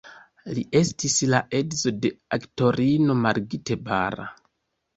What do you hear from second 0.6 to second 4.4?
estis la edzo de aktorino Margit Bara.